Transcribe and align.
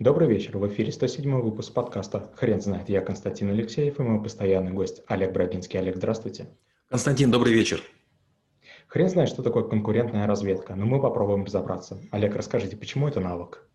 Добрый 0.00 0.26
вечер. 0.26 0.58
В 0.58 0.66
эфире 0.66 0.90
107 0.90 1.40
выпуск 1.40 1.72
подкаста 1.72 2.28
«Хрен 2.34 2.60
знает». 2.60 2.88
Я 2.88 3.00
Константин 3.00 3.50
Алексеев 3.50 4.00
и 4.00 4.02
мой 4.02 4.20
постоянный 4.20 4.72
гость 4.72 5.02
Олег 5.06 5.32
Брагинский. 5.32 5.78
Олег, 5.78 5.94
здравствуйте. 5.96 6.48
Константин, 6.90 7.30
добрый 7.30 7.52
вечер. 7.52 7.80
Хрен 8.88 9.08
знает, 9.08 9.28
что 9.28 9.44
такое 9.44 9.62
конкурентная 9.62 10.26
разведка, 10.26 10.74
но 10.74 10.84
мы 10.84 11.00
попробуем 11.00 11.44
разобраться. 11.44 12.00
Олег, 12.10 12.34
расскажите, 12.34 12.76
почему 12.76 13.06
это 13.06 13.20
навык? 13.20 13.68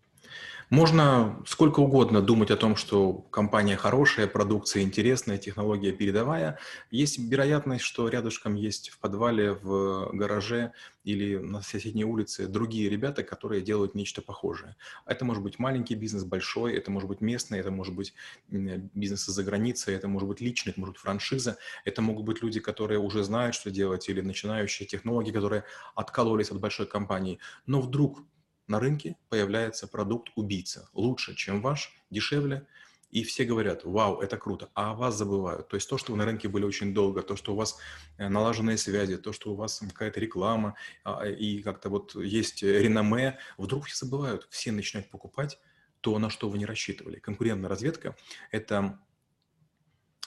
Можно 0.70 1.42
сколько 1.48 1.80
угодно 1.80 2.22
думать 2.22 2.52
о 2.52 2.56
том, 2.56 2.76
что 2.76 3.12
компания 3.12 3.76
хорошая, 3.76 4.28
продукция 4.28 4.84
интересная, 4.84 5.36
технология 5.36 5.90
передовая. 5.90 6.60
Есть 6.92 7.18
вероятность, 7.18 7.82
что 7.82 8.06
рядышком 8.08 8.54
есть 8.54 8.90
в 8.90 9.00
подвале, 9.00 9.52
в 9.52 10.10
гараже 10.12 10.72
или 11.02 11.38
на 11.38 11.60
соседней 11.62 12.04
улице 12.04 12.46
другие 12.46 12.88
ребята, 12.88 13.24
которые 13.24 13.62
делают 13.62 13.96
нечто 13.96 14.22
похожее. 14.22 14.76
Это 15.06 15.24
может 15.24 15.42
быть 15.42 15.58
маленький 15.58 15.96
бизнес, 15.96 16.22
большой, 16.22 16.74
это 16.74 16.92
может 16.92 17.08
быть 17.08 17.20
местный, 17.20 17.58
это 17.58 17.72
может 17.72 17.96
быть 17.96 18.14
бизнес 18.48 19.28
из-за 19.28 19.42
границы, 19.42 19.92
это 19.92 20.06
может 20.06 20.28
быть 20.28 20.40
личный, 20.40 20.70
это 20.70 20.78
может 20.78 20.94
быть 20.94 21.02
франшиза, 21.02 21.58
это 21.84 22.00
могут 22.00 22.24
быть 22.24 22.42
люди, 22.42 22.60
которые 22.60 23.00
уже 23.00 23.24
знают, 23.24 23.56
что 23.56 23.72
делать, 23.72 24.08
или 24.08 24.20
начинающие 24.20 24.86
технологии, 24.86 25.32
которые 25.32 25.64
откололись 25.96 26.52
от 26.52 26.60
большой 26.60 26.86
компании. 26.86 27.40
Но 27.66 27.80
вдруг 27.80 28.22
на 28.70 28.80
рынке 28.80 29.16
появляется 29.28 29.86
продукт 29.86 30.30
убийца, 30.36 30.88
лучше, 30.94 31.34
чем 31.34 31.60
ваш, 31.60 31.92
дешевле, 32.10 32.66
и 33.10 33.24
все 33.24 33.44
говорят, 33.44 33.84
вау, 33.84 34.20
это 34.20 34.36
круто, 34.36 34.70
а 34.74 34.92
о 34.92 34.94
вас 34.94 35.16
забывают. 35.16 35.68
То 35.68 35.74
есть 35.74 35.88
то, 35.88 35.98
что 35.98 36.12
вы 36.12 36.18
на 36.18 36.24
рынке 36.24 36.48
были 36.48 36.64
очень 36.64 36.94
долго, 36.94 37.22
то, 37.22 37.34
что 37.34 37.52
у 37.52 37.56
вас 37.56 37.78
э, 38.18 38.28
налаженные 38.28 38.78
связи, 38.78 39.16
то, 39.16 39.32
что 39.32 39.52
у 39.52 39.56
вас 39.56 39.80
какая-то 39.80 40.20
реклама 40.20 40.76
а, 41.02 41.26
и 41.26 41.60
как-то 41.60 41.88
вот 41.90 42.14
есть 42.14 42.62
реноме, 42.62 43.38
вдруг 43.58 43.86
все 43.86 44.06
забывают, 44.06 44.46
все 44.50 44.70
начинают 44.70 45.10
покупать 45.10 45.58
то, 46.00 46.16
на 46.20 46.30
что 46.30 46.48
вы 46.48 46.58
не 46.58 46.66
рассчитывали. 46.66 47.18
Конкурентная 47.18 47.68
разведка– 47.68 48.16
это 48.52 49.00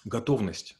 готовность 0.03 0.77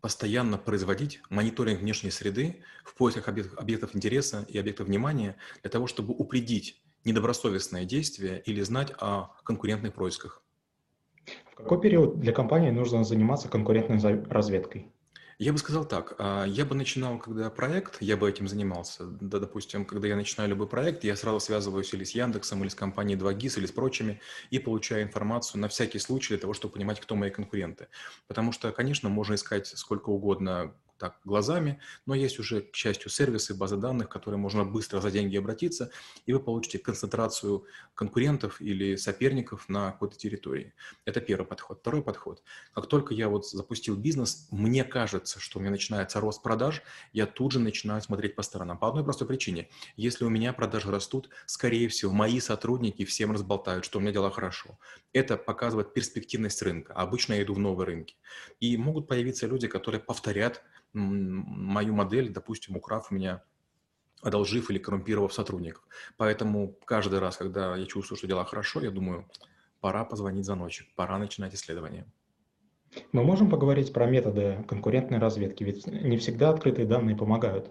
постоянно 0.00 0.58
производить 0.58 1.20
мониторинг 1.30 1.80
внешней 1.80 2.10
среды 2.10 2.62
в 2.84 2.94
поисках 2.94 3.28
объектов 3.28 3.94
интереса 3.94 4.44
и 4.48 4.58
объектов 4.58 4.88
внимания 4.88 5.36
для 5.62 5.70
того, 5.70 5.86
чтобы 5.86 6.12
упредить 6.12 6.81
недобросовестное 7.04 7.84
действие 7.84 8.42
или 8.44 8.60
знать 8.62 8.92
о 8.98 9.34
конкурентных 9.44 9.94
происках. 9.94 10.42
В 11.52 11.54
какой 11.56 11.80
период 11.80 12.18
для 12.20 12.32
компании 12.32 12.70
нужно 12.70 13.04
заниматься 13.04 13.48
конкурентной 13.48 13.98
разведкой? 14.28 14.92
Я 15.38 15.52
бы 15.52 15.58
сказал 15.58 15.84
так, 15.84 16.14
а, 16.18 16.44
я 16.44 16.64
бы 16.64 16.74
начинал, 16.74 17.18
когда 17.18 17.50
проект, 17.50 17.96
я 18.00 18.16
бы 18.16 18.28
этим 18.28 18.46
занимался. 18.46 19.06
Да, 19.06 19.40
допустим, 19.40 19.84
когда 19.84 20.06
я 20.06 20.14
начинаю 20.14 20.50
любой 20.50 20.68
проект, 20.68 21.02
я 21.04 21.16
сразу 21.16 21.40
связываюсь 21.40 21.92
или 21.94 22.04
с 22.04 22.12
Яндексом, 22.12 22.62
или 22.62 22.68
с 22.68 22.74
компанией 22.74 23.18
2GIS, 23.18 23.58
или 23.58 23.66
с 23.66 23.72
прочими, 23.72 24.20
и 24.50 24.60
получаю 24.60 25.02
информацию 25.02 25.60
на 25.60 25.68
всякий 25.68 25.98
случай 25.98 26.34
для 26.34 26.40
того, 26.40 26.52
чтобы 26.52 26.74
понимать, 26.74 27.00
кто 27.00 27.16
мои 27.16 27.30
конкуренты. 27.30 27.88
Потому 28.28 28.52
что, 28.52 28.70
конечно, 28.70 29.08
можно 29.08 29.34
искать 29.34 29.66
сколько 29.66 30.10
угодно 30.10 30.76
так 31.02 31.18
глазами, 31.24 31.80
но 32.06 32.14
есть 32.14 32.38
уже, 32.38 32.60
к 32.60 32.76
счастью, 32.76 33.10
сервисы, 33.10 33.54
базы 33.54 33.76
данных, 33.76 34.08
которые 34.08 34.38
можно 34.38 34.64
быстро 34.64 35.00
за 35.00 35.10
деньги 35.10 35.36
обратиться, 35.36 35.90
и 36.26 36.32
вы 36.32 36.38
получите 36.38 36.78
концентрацию 36.78 37.64
конкурентов 37.94 38.60
или 38.60 38.94
соперников 38.94 39.68
на 39.68 39.90
какой-то 39.90 40.16
территории. 40.16 40.74
Это 41.04 41.20
первый 41.20 41.44
подход. 41.44 41.80
Второй 41.80 42.02
подход. 42.04 42.44
Как 42.72 42.86
только 42.86 43.14
я 43.14 43.28
вот 43.28 43.48
запустил 43.48 43.96
бизнес, 43.96 44.46
мне 44.52 44.84
кажется, 44.84 45.40
что 45.40 45.58
у 45.58 45.62
меня 45.62 45.72
начинается 45.72 46.20
рост 46.20 46.40
продаж, 46.40 46.82
я 47.12 47.26
тут 47.26 47.50
же 47.50 47.58
начинаю 47.58 48.00
смотреть 48.00 48.36
по 48.36 48.42
сторонам. 48.42 48.78
По 48.78 48.86
одной 48.86 49.02
простой 49.02 49.26
причине. 49.26 49.68
Если 49.96 50.24
у 50.24 50.30
меня 50.30 50.52
продажи 50.52 50.88
растут, 50.88 51.30
скорее 51.46 51.88
всего, 51.88 52.12
мои 52.12 52.38
сотрудники 52.38 53.04
всем 53.04 53.32
разболтают, 53.32 53.84
что 53.84 53.98
у 53.98 54.02
меня 54.02 54.12
дела 54.12 54.30
хорошо. 54.30 54.78
Это 55.12 55.36
показывает 55.36 55.94
перспективность 55.94 56.62
рынка. 56.62 56.92
Обычно 56.92 57.34
я 57.34 57.42
иду 57.42 57.54
в 57.54 57.58
новые 57.58 57.86
рынки. 57.86 58.14
И 58.60 58.76
могут 58.76 59.08
появиться 59.08 59.48
люди, 59.48 59.66
которые 59.66 60.00
повторят 60.00 60.62
мою 60.92 61.94
модель, 61.94 62.30
допустим, 62.32 62.76
украв 62.76 63.10
у 63.10 63.14
меня 63.14 63.42
одолжив 64.22 64.70
или 64.70 64.78
коррумпировав 64.78 65.32
сотрудников. 65.32 65.82
Поэтому 66.16 66.76
каждый 66.84 67.18
раз, 67.18 67.36
когда 67.36 67.76
я 67.76 67.86
чувствую, 67.86 68.16
что 68.16 68.26
дела 68.26 68.44
хорошо, 68.44 68.80
я 68.80 68.90
думаю, 68.90 69.28
пора 69.80 70.04
позвонить 70.04 70.44
за 70.44 70.54
ночь, 70.54 70.88
пора 70.96 71.18
начинать 71.18 71.54
исследование. 71.54 72.06
Мы 73.12 73.24
можем 73.24 73.50
поговорить 73.50 73.92
про 73.92 74.06
методы 74.06 74.64
конкурентной 74.68 75.18
разведки, 75.18 75.64
ведь 75.64 75.86
не 75.86 76.18
всегда 76.18 76.50
открытые 76.50 76.86
данные 76.86 77.16
помогают. 77.16 77.70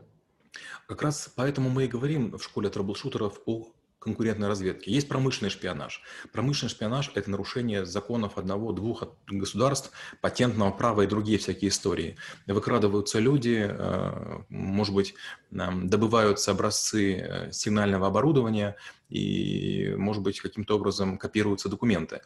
Как 0.88 1.02
раз 1.02 1.32
поэтому 1.36 1.70
мы 1.70 1.86
и 1.86 1.88
говорим 1.88 2.38
в 2.38 2.44
школе 2.44 2.70
трэблшутеров 2.70 3.40
о 3.46 3.72
конкурентной 4.02 4.48
разведки. 4.48 4.90
Есть 4.90 5.08
промышленный 5.08 5.52
шпионаж. 5.52 6.02
Промышленный 6.32 6.72
шпионаж– 6.72 7.12
это 7.16 7.30
нарушение 7.30 7.86
законов 7.86 8.38
одного-двух 8.38 9.04
государств, 9.28 9.92
патентного 10.22 10.72
права 10.72 11.04
и 11.04 11.08
другие 11.08 11.38
всякие 11.38 11.70
истории. 11.70 12.18
Выкрадываются 12.48 13.20
люди, 13.20 13.64
э, 13.70 14.40
может 14.50 14.96
быть, 14.96 15.14
добываются 15.52 16.52
образцы 16.52 17.18
э, 17.18 17.52
сигнального 17.52 18.08
оборудования 18.08 18.76
и, 19.10 19.94
может 19.98 20.24
быть, 20.24 20.40
каким-то 20.40 20.78
образом 20.78 21.20
копируются 21.20 21.70
документы, 21.70 22.22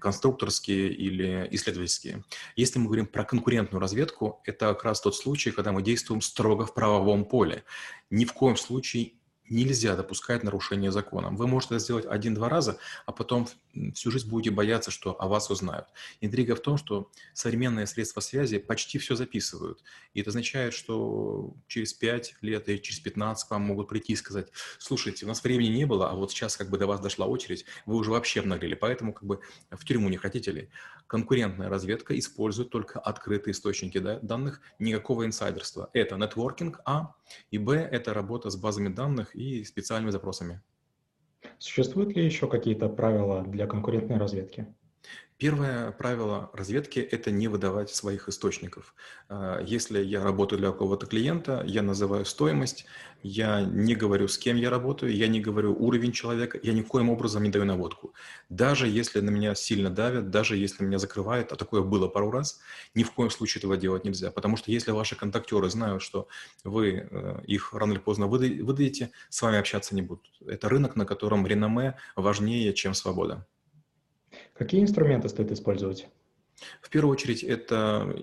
конструкторские 0.00 0.92
или 0.92 1.46
исследовательские. 1.52 2.24
Если 2.56 2.80
мы 2.80 2.86
говорим 2.86 3.06
про 3.06 3.24
конкурентную 3.24 3.80
разведку, 3.80 4.40
это 4.44 4.74
как 4.74 4.82
раз 4.82 5.00
тот 5.00 5.14
случай, 5.14 5.52
когда 5.52 5.70
мы 5.70 5.82
действуем 5.82 6.22
строго 6.22 6.66
в 6.66 6.74
правовом 6.74 7.24
поле. 7.24 7.62
Ни 8.10 8.24
в 8.24 8.32
коем 8.32 8.56
случае 8.56 9.12
нельзя 9.50 9.96
допускать 9.96 10.42
нарушения 10.42 10.90
закона. 10.90 11.30
Вы 11.30 11.46
можете 11.46 11.74
это 11.74 11.84
сделать 11.84 12.06
один-два 12.06 12.48
раза, 12.48 12.78
а 13.06 13.12
потом 13.12 13.48
всю 13.94 14.10
жизнь 14.10 14.28
будете 14.28 14.50
бояться, 14.50 14.90
что 14.90 15.20
о 15.20 15.28
вас 15.28 15.50
узнают. 15.50 15.86
Интрига 16.20 16.56
в 16.56 16.60
том, 16.60 16.76
что 16.78 17.10
современные 17.34 17.86
средства 17.86 18.20
связи 18.20 18.58
почти 18.58 18.98
все 18.98 19.16
записывают. 19.16 19.82
И 20.14 20.20
это 20.20 20.30
означает, 20.30 20.72
что 20.72 21.54
через 21.66 21.92
5 21.92 22.36
лет 22.40 22.68
или 22.68 22.78
через 22.78 23.00
15 23.00 23.46
к 23.46 23.50
вам 23.50 23.62
могут 23.62 23.88
прийти 23.88 24.14
и 24.14 24.16
сказать, 24.16 24.48
слушайте, 24.78 25.26
у 25.26 25.28
нас 25.28 25.42
времени 25.42 25.68
не 25.68 25.84
было, 25.84 26.10
а 26.10 26.14
вот 26.14 26.30
сейчас 26.30 26.56
как 26.56 26.70
бы 26.70 26.78
до 26.78 26.86
вас 26.86 27.00
дошла 27.00 27.26
очередь, 27.26 27.64
вы 27.86 27.96
уже 27.96 28.10
вообще 28.10 28.40
обнаглели, 28.40 28.74
поэтому 28.74 29.12
как 29.12 29.24
бы 29.24 29.40
в 29.70 29.84
тюрьму 29.84 30.08
не 30.08 30.16
хотите 30.16 30.52
ли? 30.52 30.70
Конкурентная 31.06 31.68
разведка 31.68 32.16
использует 32.16 32.70
только 32.70 33.00
открытые 33.00 33.52
источники 33.52 33.98
данных, 33.98 34.60
никакого 34.78 35.26
инсайдерства. 35.26 35.90
Это 35.92 36.16
нетворкинг, 36.16 36.80
А, 36.84 37.14
и 37.50 37.58
Б, 37.58 37.76
это 37.76 38.14
работа 38.14 38.50
с 38.50 38.56
базами 38.56 38.88
данных 38.88 39.34
и 39.40 39.64
специальными 39.64 40.10
запросами. 40.10 40.60
Существуют 41.58 42.14
ли 42.14 42.24
еще 42.24 42.48
какие-то 42.48 42.88
правила 42.88 43.42
для 43.42 43.66
конкурентной 43.66 44.18
разведки? 44.18 44.66
Первое 45.40 45.90
правило 45.92 46.50
разведки– 46.52 46.98
это 47.12 47.30
не 47.30 47.48
выдавать 47.48 47.88
своих 47.88 48.28
источников. 48.28 48.94
А, 49.30 49.62
если 49.62 50.04
я 50.04 50.22
работаю 50.22 50.58
для 50.58 50.70
какого-то 50.70 51.06
клиента, 51.06 51.64
я 51.66 51.80
называю 51.80 52.26
стоимость, 52.26 52.84
я 53.22 53.62
не 53.62 53.94
говорю, 53.94 54.28
с 54.28 54.36
кем 54.36 54.58
я 54.58 54.68
работаю, 54.68 55.16
я 55.16 55.28
не 55.28 55.40
говорю 55.40 55.74
уровень 55.74 56.12
человека, 56.12 56.60
я 56.62 56.74
ни 56.74 56.82
коим 56.82 57.08
образом 57.08 57.42
не 57.42 57.48
даю 57.48 57.64
наводку. 57.64 58.12
Даже 58.50 58.86
если 58.86 59.20
на 59.20 59.30
меня 59.30 59.54
сильно 59.54 59.88
давят, 59.88 60.28
даже 60.28 60.58
если 60.58 60.84
меня 60.84 60.98
закрывают, 60.98 61.52
а 61.52 61.56
такое 61.56 61.80
было 61.80 62.06
пару 62.06 62.30
раз, 62.30 62.60
ни 62.94 63.02
в 63.02 63.12
коем 63.12 63.30
случае 63.30 63.60
этого 63.60 63.78
делать 63.78 64.04
нельзя. 64.04 64.30
Потому 64.30 64.58
что 64.58 64.70
если 64.70 64.90
ваши 64.90 65.16
контактеры 65.16 65.70
знают, 65.70 66.02
что 66.02 66.28
вы 66.64 67.08
э, 67.10 67.40
их 67.46 67.72
рано 67.72 67.92
или 67.92 67.98
поздно 67.98 68.26
выдадите, 68.26 69.10
с 69.30 69.40
вами 69.40 69.56
общаться 69.56 69.94
не 69.94 70.02
будут. 70.02 70.30
Это 70.46 70.68
рынок, 70.68 70.96
на 70.96 71.06
котором 71.06 71.46
реноме 71.46 71.96
важнее, 72.14 72.74
чем 72.74 72.92
свобода. 72.92 73.46
Какие 74.60 74.82
инструменты 74.82 75.30
стоит 75.30 75.50
использовать? 75.52 76.06
В 76.82 76.90
первую 76.90 77.12
очередь 77.12 77.42
это 77.42 78.14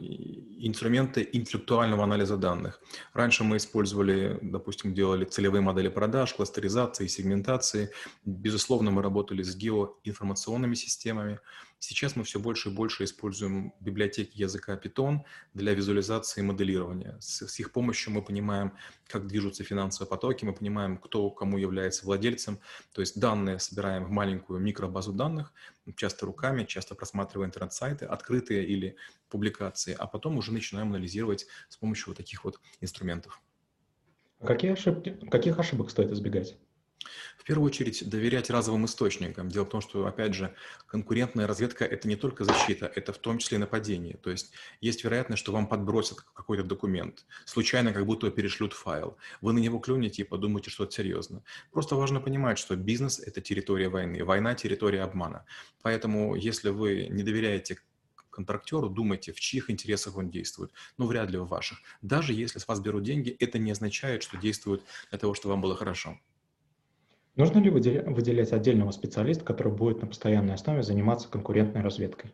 инструменты 0.60 1.28
интеллектуального 1.34 2.04
анализа 2.04 2.38
данных. 2.38 2.80
Раньше 3.14 3.44
мы 3.44 3.58
использовали, 3.58 4.38
допустим, 4.44 4.94
делали 4.94 5.26
целевые 5.26 5.64
модели 5.64 5.88
продаж, 5.88 6.36
кластеризации, 6.36 7.08
сегментации. 7.08 7.90
Безусловно, 8.24 8.92
мы 8.92 9.02
работали 9.02 9.42
с 9.42 9.56
геоинформационными 9.56 10.76
системами. 10.76 11.40
Сейчас 11.80 12.16
мы 12.16 12.24
все 12.24 12.40
больше 12.40 12.70
и 12.70 12.74
больше 12.74 13.04
используем 13.04 13.74
библиотеки 13.80 14.38
языка 14.38 14.80
Python 14.84 15.20
для 15.54 15.76
визуализации 15.76 16.42
и 16.42 16.44
моделирования. 16.44 17.18
С, 17.20 17.48
с 17.48 17.60
их 17.60 17.72
помощью 17.72 18.14
мы 18.14 18.24
понимаем, 18.24 18.74
как 19.08 19.28
движутся 19.28 19.64
финансовые 19.64 20.10
потоки, 20.10 20.44
мы 20.44 20.54
понимаем, 20.54 20.98
кто 20.98 21.30
кому 21.30 21.58
является 21.58 22.06
владельцем. 22.06 22.60
То 22.94 23.02
есть 23.02 23.20
данные 23.20 23.60
собираем 23.60 24.06
в 24.06 24.10
маленькую 24.10 24.60
микробазу 24.60 25.14
данных, 25.14 25.54
часто 25.96 26.26
руками, 26.26 26.64
часто 26.64 26.96
просматривая 26.96 27.48
интернет-сайты, 27.48 28.06
открытые 28.06 28.66
или 28.66 28.96
публикации, 29.30 29.96
а 29.98 30.08
потом 30.08 30.38
уже 30.38 30.52
начинаем 30.52 30.90
анализировать 30.90 31.46
с 31.70 31.78
помощью 31.78 32.08
вот 32.08 32.18
таких 32.18 32.44
вот 32.44 32.60
инструментов. 32.82 33.40
Какие 34.44 34.72
ошибки, 34.72 35.18
каких 35.30 35.60
ошибок 35.60 35.92
стоит 35.92 36.12
избегать? 36.12 36.58
В 37.38 37.44
первую 37.44 37.68
очередь 37.68 38.08
доверять 38.10 38.50
разовым 38.50 38.86
источникам. 38.86 39.50
Дело 39.50 39.66
в 39.66 39.70
том, 39.70 39.82
что, 39.82 40.06
опять 40.06 40.34
же, 40.34 40.54
конкурентная 40.88 41.48
разведка– 41.48 41.86
это 41.86 42.08
не 42.08 42.16
только 42.16 42.44
защита, 42.44 42.92
это 42.94 43.14
в 43.14 43.18
том 43.18 43.38
числе 43.38 43.58
нападение. 43.58 44.18
То 44.18 44.30
есть 44.30 44.52
есть 44.82 45.04
вероятность, 45.04 45.42
что 45.42 45.54
вам 45.54 45.68
подбросят 45.68 46.22
какой-то 46.34 46.64
документ, 46.64 47.26
случайно 47.46 47.94
как 47.94 48.06
будто 48.06 48.30
перешлют 48.32 48.74
файл. 48.74 49.18
Вы 49.42 49.54
на 49.54 49.60
него 49.60 49.80
клюнете 49.80 50.24
и 50.24 50.26
подумаете, 50.26 50.70
что 50.70 50.84
это 50.84 50.94
серьезно. 50.94 51.44
Просто 51.72 51.96
важно 51.96 52.20
понимать, 52.20 52.58
что 52.58 52.76
бизнес– 52.76 53.20
это 53.26 53.40
территория 53.40 53.90
войны, 53.90 54.26
война– 54.26 54.54
территория 54.56 55.04
обмана. 55.04 55.46
Поэтому 55.82 56.36
если 56.36 56.70
вы 56.70 57.08
не 57.10 57.24
доверяете 57.24 57.78
контрактеру, 58.30 58.90
думайте, 58.90 59.32
в 59.32 59.40
чьих 59.40 59.70
интересах 59.72 60.16
он 60.18 60.30
действует. 60.30 60.72
Ну, 60.98 61.08
вряд 61.08 61.32
ли 61.32 61.40
в 61.40 61.48
ваших. 61.48 61.80
Даже 62.02 62.34
если 62.34 62.60
с 62.60 62.68
вас 62.68 62.80
берут 62.80 63.04
деньги, 63.04 63.36
это 63.40 63.58
не 63.58 63.72
означает, 63.72 64.22
что 64.22 64.38
действует 64.38 64.84
для 65.10 65.18
того, 65.18 65.34
чтобы 65.34 65.54
вам 65.54 65.62
было 65.62 65.76
хорошо. 65.76 66.20
Нужно 67.38 67.60
ли 67.60 67.70
выделять 67.70 68.52
отдельного 68.52 68.90
специалиста, 68.90 69.46
который 69.46 69.72
будет 69.72 70.02
на 70.02 70.08
постоянной 70.08 70.56
основе 70.56 70.82
заниматься 70.82 71.30
конкурентной 71.30 71.82
разведкой? 71.82 72.34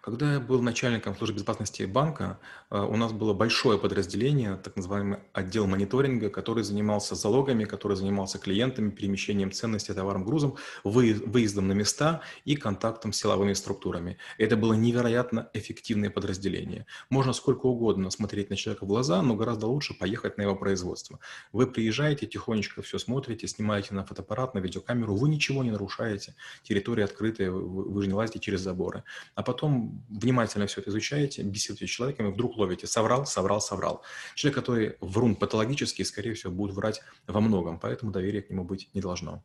Когда 0.00 0.34
я 0.34 0.40
был 0.40 0.62
начальником 0.62 1.14
службы 1.14 1.36
безопасности 1.36 1.82
банка, 1.82 2.38
э, 2.70 2.80
у 2.80 2.96
нас 2.96 3.12
было 3.12 3.34
большое 3.34 3.78
подразделение, 3.78 4.56
так 4.56 4.76
называемый 4.76 5.18
отдел 5.32 5.66
мониторинга, 5.66 6.30
который 6.30 6.64
занимался 6.64 7.14
залогами, 7.14 7.64
который 7.64 7.96
занимался 7.96 8.38
клиентами, 8.38 8.90
перемещением 8.90 9.52
ценностей, 9.52 9.92
товаром, 9.92 10.24
грузом, 10.24 10.56
выездом 10.84 11.68
на 11.68 11.72
места 11.72 12.22
и 12.44 12.56
контактом 12.56 13.12
с 13.12 13.18
силовыми 13.18 13.52
структурами. 13.52 14.16
Это 14.38 14.56
было 14.56 14.72
невероятно 14.72 15.50
эффективное 15.52 16.10
подразделение. 16.10 16.86
Можно 17.10 17.32
сколько 17.34 17.66
угодно 17.66 18.10
смотреть 18.10 18.48
на 18.48 18.56
человека 18.56 18.84
в 18.84 18.88
глаза, 18.88 19.20
но 19.22 19.34
гораздо 19.34 19.66
лучше 19.66 19.94
поехать 19.94 20.38
на 20.38 20.42
его 20.42 20.56
производство. 20.56 21.20
Вы 21.52 21.66
приезжаете, 21.66 22.26
тихонечко 22.26 22.80
все 22.80 22.98
смотрите, 22.98 23.46
снимаете 23.46 23.94
на 23.94 24.04
фотоаппарат, 24.04 24.54
на 24.54 24.60
видеокамеру, 24.60 25.14
вы 25.14 25.28
ничего 25.28 25.62
не 25.62 25.70
нарушаете, 25.70 26.34
территория 26.62 27.04
открытая, 27.04 27.50
вы 27.50 28.02
же 28.02 28.08
не 28.08 28.14
лазите 28.14 28.38
через 28.38 28.60
заборы. 28.60 29.04
А 29.34 29.42
потом 29.42 29.59
потом 29.60 30.02
внимательно 30.08 30.66
все 30.66 30.80
это 30.80 30.88
изучаете, 30.88 31.42
беседуете 31.42 31.86
с 31.86 31.90
человеком, 31.90 32.28
и 32.28 32.32
вдруг 32.32 32.56
ловите 32.56 32.86
«соврал, 32.86 33.26
соврал, 33.26 33.60
соврал». 33.60 34.02
Человек, 34.34 34.58
который 34.58 34.96
врун 35.00 35.36
патологический, 35.36 36.04
скорее 36.04 36.32
всего, 36.32 36.50
будет 36.50 36.74
врать 36.74 37.02
во 37.26 37.40
многом, 37.40 37.78
поэтому 37.78 38.10
доверия 38.10 38.40
к 38.40 38.48
нему 38.48 38.64
быть 38.64 38.88
не 38.94 39.02
должно. 39.02 39.44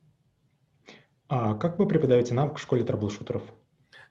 А 1.27 1.55
как 1.55 1.79
вы 1.79 1.85
преподаете 1.85 2.33
навык 2.33 2.57
в 2.57 2.61
школе 2.61 2.85
трэблшутеров? 2.85 3.43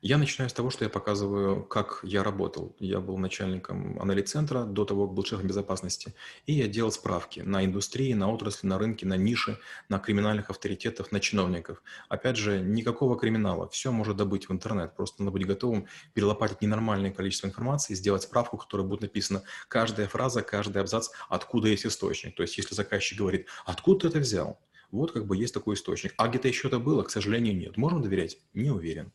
Я 0.07 0.19
начинаю 0.19 0.51
с 0.51 0.53
того, 0.53 0.69
что 0.69 0.85
я 0.85 0.91
показываю, 0.91 1.65
как 1.65 2.01
я 2.03 2.23
работал. 2.23 2.77
Я 2.79 3.01
был 3.01 3.17
начальником 3.17 3.99
анализ-центра 3.99 4.65
до 4.65 4.85
того, 4.85 5.07
как 5.07 5.15
был 5.17 5.25
шефом 5.25 5.47
безопасности. 5.47 6.13
И 6.45 6.53
я 6.53 6.69
делал 6.69 6.93
справки 6.93 7.41
на 7.41 7.65
индустрии, 7.65 8.13
на 8.13 8.31
отрасли, 8.31 8.67
на 8.67 8.79
рынке, 8.79 9.07
на 9.07 9.17
ниши, 9.17 9.59
на 9.89 9.99
криминальных 9.99 10.51
авторитетов, 10.51 11.11
на 11.11 11.21
чиновников. 11.21 11.83
Опять 12.11 12.37
же, 12.37 12.61
никакого 12.61 13.19
криминала. 13.19 13.67
Все 13.71 13.91
может 13.93 14.19
добыть 14.19 14.47
в 14.47 14.53
интернет. 14.53 14.95
Просто 14.95 15.23
надо 15.23 15.33
быть 15.33 15.47
готовым 15.47 15.87
перелопатить 16.13 16.61
ненормальное 16.61 17.11
количество 17.11 17.47
информации, 17.47 17.95
сделать 17.95 18.25
справку, 18.25 18.59
в 18.59 18.65
которой 18.65 18.87
будет 18.87 19.01
написана 19.01 19.43
каждая 19.69 20.07
фраза, 20.07 20.43
каждый 20.43 20.83
абзац, 20.83 21.09
откуда 21.31 21.69
есть 21.69 21.87
источник. 21.87 22.37
То 22.37 22.43
есть, 22.43 22.59
если 22.59 22.75
заказчик 22.75 23.19
говорит, 23.19 23.47
откуда 23.65 24.01
ты 24.01 24.09
это 24.09 24.19
взял? 24.19 24.61
Вот 24.91 25.13
как 25.13 25.27
бы 25.27 25.35
есть 25.35 25.55
такой 25.55 25.77
источник. 25.77 26.13
А 26.19 26.29
где-то 26.29 26.47
еще 26.47 26.69
это 26.69 26.79
было? 26.79 27.05
К 27.05 27.11
сожалению, 27.11 27.57
нет. 27.57 27.79
Можем 27.79 28.03
доверять? 28.03 28.37
Не 28.53 28.69
уверен. 28.69 29.11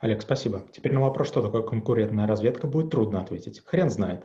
Олег, 0.00 0.22
спасибо. 0.22 0.66
Теперь 0.72 0.92
на 0.92 1.00
вопрос, 1.00 1.28
что 1.28 1.42
такое 1.42 1.62
конкурентная 1.62 2.26
разведка, 2.26 2.66
будет 2.66 2.90
трудно 2.90 3.20
ответить. 3.20 3.62
Хрен 3.64 3.90
знает. 3.90 4.24